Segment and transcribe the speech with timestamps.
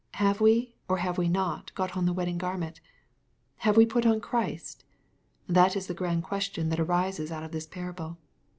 [0.15, 2.81] Have we or have we not got on the wedding garment?
[3.57, 4.79] Have we put on Christ?
[5.47, 8.17] j That is the grand question that arises out of this parax>le.